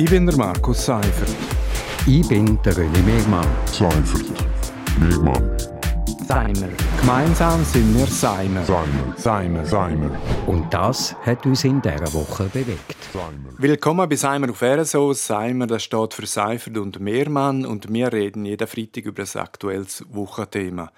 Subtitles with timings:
[0.00, 1.28] Ich bin der Markus Seifert.
[2.06, 3.46] Ich bin der René Megmann.
[3.66, 4.32] Seifert.
[4.98, 5.58] Megmann.
[6.26, 6.70] Seimer.
[6.98, 8.64] Gemeinsam sind wir Seimer.
[8.64, 9.14] Seimer.
[9.18, 9.66] Seimer.
[9.66, 10.10] Seimer.
[10.46, 12.96] Und das hat uns in dieser Woche bewegt.
[13.12, 13.50] Seimer.
[13.58, 15.12] Willkommen bei Seimer auf RSO.
[15.12, 20.02] Seimer, das steht für Seifert und Mehrmann und wir reden jeden Freitag über das aktuelles
[20.08, 20.92] Wochenthema.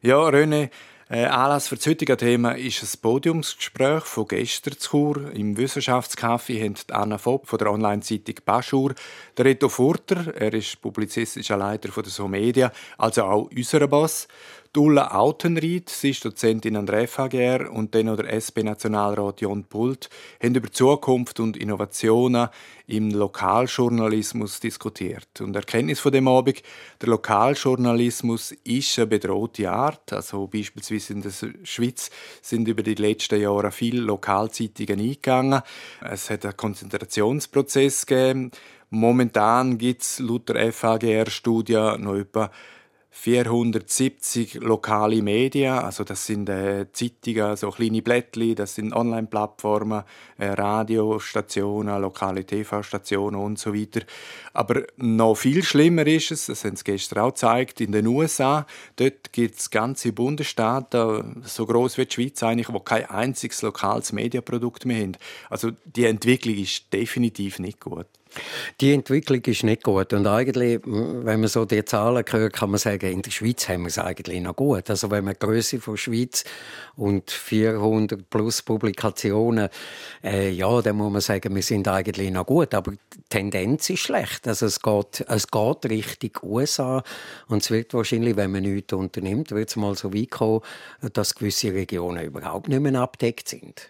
[0.00, 0.70] Ja, René,
[1.08, 5.32] äh, Anlass für das heutige Thema ist ein Podiumsgespräch von gestern zu Chur.
[5.32, 8.94] Im Wissenschaftscafé haben Anna Vopp von der Online-Zeitung Baschur,
[9.36, 14.26] der Reto Furter, er ist publizistischer Leiter von der So Media, also auch unser Boss,
[14.76, 20.08] Ulla Autenried, sie ist Dozentin an der FHGR und dann der SP-Nationalrat Jon Pult,
[20.42, 22.48] haben über Zukunft und Innovationen
[22.86, 25.40] im Lokaljournalismus diskutiert.
[25.40, 26.62] Und Erkenntnis von dem Abend,
[27.00, 30.12] der Lokaljournalismus ist eine bedrohte Art.
[30.12, 31.32] Also beispielsweise in der
[31.64, 32.10] Schweiz
[32.42, 35.62] sind über die letzten Jahre viele Lokalzeitungen eingegangen.
[36.02, 38.50] Es hat einen Konzentrationsprozess gegeben.
[38.90, 42.50] Momentan gibt es laut der FHGR-Studie noch etwa
[43.18, 50.04] 470 lokale Medien, also das sind äh, Zeitungen, so kleine Blättli, das sind Online-Plattformen,
[50.36, 54.02] äh, Radiostationen, lokale TV-Stationen und so weiter.
[54.52, 58.66] Aber noch viel schlimmer ist es, das haben sie gestern auch gezeigt, in den USA,
[58.96, 64.12] dort gibt es ganze Bundesstaaten, so groß wie die Schweiz eigentlich, wo kein einziges lokales
[64.12, 65.16] Medienprodukt mehr haben.
[65.48, 68.06] Also die Entwicklung ist definitiv nicht gut.
[68.80, 70.12] Die Entwicklung ist nicht gut.
[70.12, 73.82] Und eigentlich, wenn man so die Zahlen hört, kann man sagen, in der Schweiz haben
[73.82, 74.90] wir es eigentlich noch gut.
[74.90, 76.44] Also wenn man die Größe von Schweiz
[76.96, 79.68] und 400 plus Publikationen,
[80.22, 82.74] äh, ja, dann muss man sagen, wir sind eigentlich noch gut.
[82.74, 84.46] Aber die Tendenz ist schlecht.
[84.46, 87.02] Also es geht, es geht Richtung USA.
[87.48, 90.60] Und es wird wahrscheinlich, wenn man nichts unternimmt, wird es mal so weit kommen,
[91.12, 93.88] dass gewisse Regionen überhaupt nicht mehr abdeckt sind.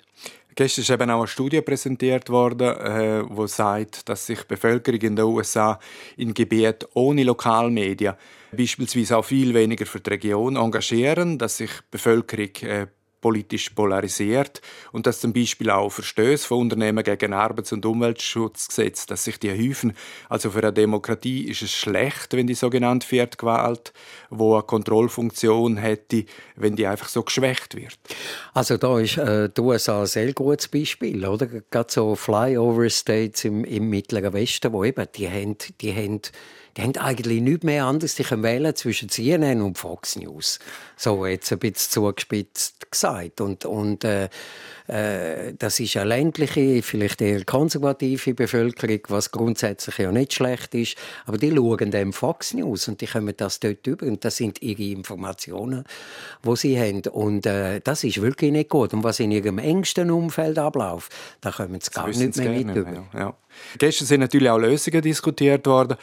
[0.59, 5.01] Gestern ist eben auch eine Studie präsentiert worden, äh, wo sagt, dass sich die Bevölkerung
[5.03, 5.79] in den USA
[6.17, 8.15] in Gebieten ohne Lokalmedien
[8.57, 12.87] beispielsweise auch viel weniger für die Region engagieren, dass sich die Bevölkerung äh,
[13.27, 14.61] politisch polarisiert
[14.93, 19.51] und dass zum Beispiel auch Verstöße von Unternehmen gegen Arbeits- und Umweltschutzgesetz, dass sich die
[19.51, 19.95] häufen.
[20.29, 23.93] Also für eine Demokratie ist es schlecht, wenn die sogenannte Viertgewalt,
[24.31, 27.99] wo eine Kontrollfunktion hätte, wenn die einfach so geschwächt wird.
[28.55, 31.49] Also da ist äh, die USA ein sehr gutes Beispiel, oder?
[31.49, 36.21] Gerade so Flyover States im, im Mittleren Westen, wo eben die haben, die haben
[36.77, 38.17] die haben eigentlich nichts mehr anderes.
[38.17, 40.59] Die können wählen zwischen CNN und Fox News.
[40.97, 43.41] So jetzt ein bisschen zugespitzt gesagt.
[43.41, 44.29] Und, und äh,
[44.87, 50.97] äh, das ist eine ländliche, vielleicht eher konservative Bevölkerung, was grundsätzlich ja nicht schlecht ist.
[51.25, 54.07] Aber die schauen dem Fox News und die kommen das dort über.
[54.07, 55.85] Und das sind ihre Informationen,
[56.45, 57.03] die sie haben.
[57.11, 58.93] Und äh, das ist wirklich nicht gut.
[58.93, 61.11] Und was in ihrem engsten Umfeld abläuft,
[61.41, 63.07] da kommen sie gar nicht mehr mit über.
[63.15, 63.35] Ja.
[63.79, 65.97] Gestern sind natürlich auch Lösungen diskutiert worden.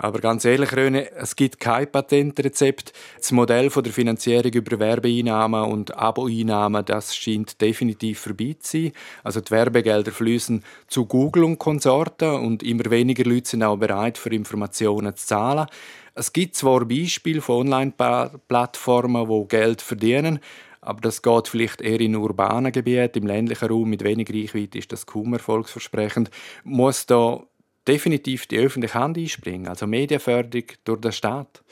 [0.00, 2.92] Aber ganz ehrlich, Röne, es gibt kein Patentrezept.
[3.16, 8.92] Das Modell von der Finanzierung über Werbeeinnahmen und Aboeinnahmen, das scheint definitiv vorbei zu sein.
[9.24, 14.18] Also die Werbegelder fließen zu Google und Konsorten und immer weniger Leute sind auch bereit,
[14.18, 15.66] für Informationen zu zahlen.
[16.14, 20.38] Es gibt zwar Beispiele von Online-Plattformen, die Geld verdienen,
[20.80, 24.92] aber das geht vielleicht eher in urbanen Gebieten, im ländlichen Raum mit wenig Reichweite ist
[24.92, 26.30] das kaum erfolgsversprechend.
[26.62, 27.42] Muss da
[27.88, 31.62] definitiv die öffentliche Hand einspringen, also Medienförderung durch den Staat?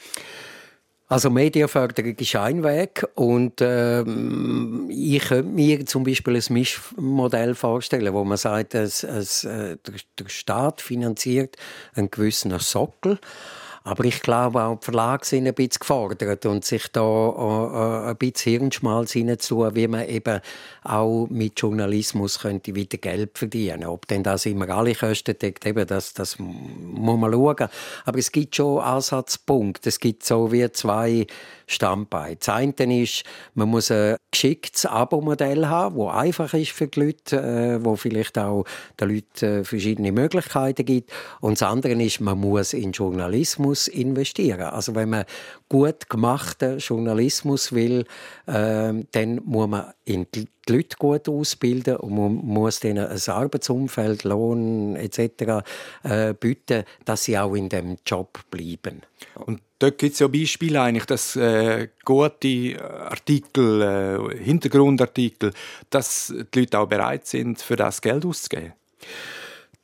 [1.09, 8.12] Also Medienförderung ist ein Weg und ähm, ich könnte mir zum Beispiel ein Mischmodell vorstellen,
[8.12, 11.56] wo man sagt, es, es, äh, der Staat finanziert
[11.94, 13.21] einen gewissen Sockel
[13.86, 18.16] aber ich glaube, auch die Verlage sind ein bisschen gefordert und sich da äh, ein
[18.16, 20.41] bisschen Hirnschmalz hineinzutun, wie man eben
[20.82, 25.86] auch mit Journalismus könnte wieder Geld verdienen Ob denn das immer alle Kosten deckt, eben
[25.86, 27.69] das, das muss man schauen.
[28.04, 29.88] Aber es gibt schon Ansatzpunkte.
[29.88, 31.24] Es gibt so wie zwei
[31.68, 32.36] Standbeine.
[32.36, 33.22] Das eine ist,
[33.54, 38.38] man muss ein geschicktes Abo-Modell haben, das einfach ist für die Leute, äh, wo vielleicht
[38.38, 38.64] auch
[39.00, 41.12] den Leuten äh, verschiedene Möglichkeiten gibt.
[41.41, 44.62] Und das andere ist, man muss in Journalismus investieren.
[44.62, 45.24] Also wenn man
[45.68, 48.04] gut gemachten Journalismus will,
[48.46, 54.24] äh, dann muss man in die Leute gut ausbilden und man muss ihnen ein Arbeitsumfeld,
[54.24, 55.64] Lohn etc.
[56.02, 59.02] Äh, bieten, dass sie auch in dem Job bleiben.
[59.34, 65.52] Und dort gibt es ja Beispiele eigentlich, dass äh, gute Artikel, äh, Hintergrundartikel,
[65.90, 68.72] dass die Leute auch bereit sind, für das Geld auszugeben.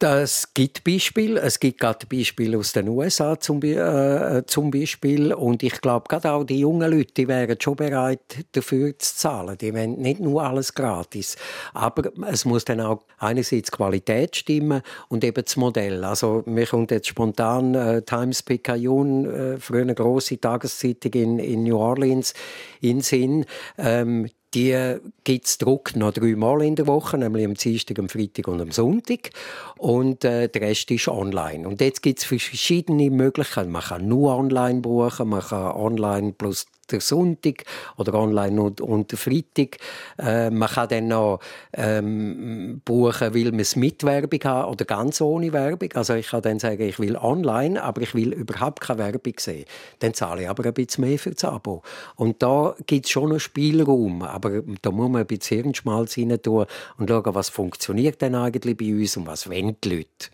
[0.03, 1.41] Es gibt Beispiele.
[1.41, 5.33] Es gibt gerade Beispiele aus den USA zum, äh, zum Beispiel.
[5.33, 8.21] Und ich glaube, gerade auch die jungen Leute die wären schon bereit,
[8.53, 9.57] dafür zu zahlen.
[9.59, 11.37] Die wollen nicht nur alles gratis.
[11.73, 16.05] Aber es muss dann auch einerseits Qualität stimmen und eben das Modell.
[16.05, 21.63] Also mir kommt jetzt spontan äh, Times Picayune, äh, früher eine grosse Tageszeitung in, in
[21.63, 22.35] New Orleans,
[22.81, 23.45] in Sinn.
[23.79, 28.49] Ähm, die gibt es Druck noch dreimal in der Woche, nämlich am Dienstag, am Freitag
[28.49, 29.31] und am Sonntag.
[29.79, 31.67] Und äh, der Rest ist online.
[31.67, 33.71] Und jetzt gibt es verschiedene Möglichkeiten.
[33.71, 37.65] Man kann nur online buchen, man kann online plus der Sonntag
[37.97, 39.79] oder online und, der Freitag.
[40.19, 41.41] Äh, man kann dann noch
[41.73, 45.91] ähm, buchen, weil man es mit Werbung hat oder ganz ohne Werbung.
[45.95, 49.65] Also ich kann dann sagen, ich will online, aber ich will überhaupt keine Werbung sehen.
[50.01, 51.83] Dann zahle ich aber ein bisschen mehr für das Abo.
[52.17, 56.41] Und da gibt es schon noch Spielraum, aber da muss man ein bisschen Hirnschmalz rein
[56.43, 56.67] tun
[56.99, 60.31] und schauen, was funktioniert denn eigentlich bei uns und was wollen die Leute.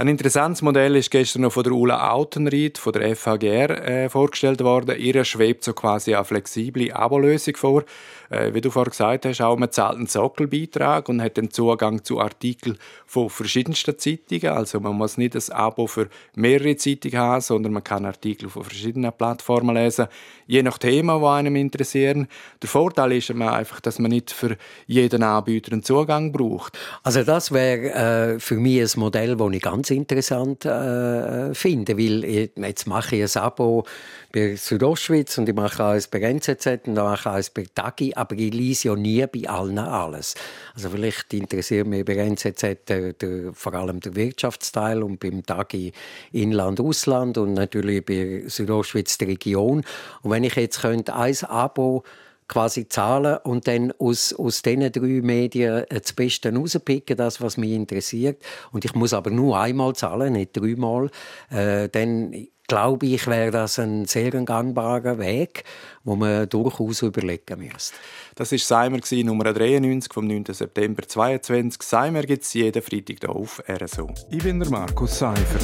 [0.00, 4.62] Ein interessantes Modell ist gestern noch von der Ulla Autenried von der FHGR äh, vorgestellt
[4.62, 4.96] worden.
[4.96, 7.82] Ihr schwebt so quasi eine flexible Abolösung vor.
[8.30, 12.04] Äh, wie du vorhin gesagt hast, auch man zahlt einen Sockelbeitrag und hat den Zugang
[12.04, 14.56] zu Artikeln von verschiedensten Zeitungen.
[14.56, 18.62] Also man muss nicht ein Abo für mehrere Zeitungen haben, sondern man kann Artikel von
[18.62, 20.06] verschiedenen Plattformen lesen,
[20.46, 22.28] je nach Thema, das einem interessieren.
[22.62, 24.56] Der Vorteil ist einfach, dass man nicht für
[24.86, 26.78] jeden Anbieter einen Zugang braucht.
[27.02, 31.96] Also das wäre äh, für mich ein Modell, das ich ganz ganz interessant äh, finde,
[31.96, 33.84] weil ich, jetzt mache ich ein Abo
[34.32, 38.12] bei Südostschweiz und ich mache alles bei NZZ und dann mache ich alles bei Tagi,
[38.14, 40.34] aber ich lese ja nie bei allen alles.
[40.74, 45.92] Also vielleicht interessiert mich bei NZZ der, der, vor allem der Wirtschaftsteil und beim Tagi
[46.32, 49.84] Inland, Ausland und natürlich bei Südostschweiz die Region.
[50.22, 52.04] Und wenn ich jetzt könnte ein Abo
[52.48, 57.72] quasi zahlen und dann aus, aus diesen drei Medien das Beste rauspicken, das, was mich
[57.72, 58.42] interessiert.
[58.72, 61.10] Und ich muss aber nur einmal zahlen, nicht dreimal.
[61.50, 65.64] Äh, dann glaube ich, wäre das ein sehr gangbarer Weg,
[66.04, 67.96] wo man durchaus überlegen müsste.
[68.36, 70.44] Das war Seimer, Nummer 93 vom 9.
[70.52, 71.82] September 2022.
[71.82, 74.10] Seimer gibt es jeden Freitag hier auf RSO.
[74.30, 75.62] Ich bin der Markus Seifert.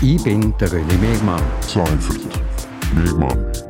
[0.00, 1.42] Ich bin der René Megmann.
[1.60, 2.40] Seifert.
[2.94, 3.69] Megmann.